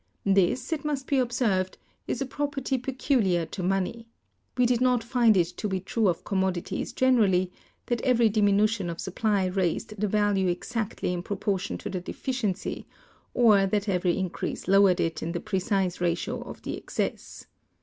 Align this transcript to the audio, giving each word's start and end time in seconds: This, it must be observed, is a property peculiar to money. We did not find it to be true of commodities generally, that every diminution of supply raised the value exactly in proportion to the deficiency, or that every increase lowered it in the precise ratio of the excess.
This, 0.25 0.73
it 0.73 0.83
must 0.83 1.05
be 1.05 1.19
observed, 1.19 1.77
is 2.07 2.21
a 2.21 2.25
property 2.25 2.79
peculiar 2.79 3.45
to 3.45 3.61
money. 3.61 4.07
We 4.57 4.65
did 4.65 4.81
not 4.81 5.03
find 5.03 5.37
it 5.37 5.49
to 5.57 5.67
be 5.67 5.79
true 5.79 6.07
of 6.07 6.23
commodities 6.23 6.91
generally, 6.91 7.51
that 7.85 8.01
every 8.01 8.27
diminution 8.27 8.89
of 8.89 8.99
supply 8.99 9.45
raised 9.45 9.93
the 10.01 10.07
value 10.07 10.47
exactly 10.47 11.13
in 11.13 11.21
proportion 11.21 11.77
to 11.77 11.89
the 11.91 12.01
deficiency, 12.01 12.87
or 13.35 13.67
that 13.67 13.87
every 13.87 14.17
increase 14.17 14.67
lowered 14.67 14.99
it 14.99 15.21
in 15.21 15.33
the 15.33 15.39
precise 15.39 16.01
ratio 16.01 16.41
of 16.41 16.63
the 16.63 16.75
excess. 16.75 17.45